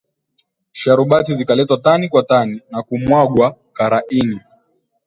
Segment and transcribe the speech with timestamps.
[0.71, 4.39] Sharubati zikaletwa tani kwa tani na kumwagwa karaini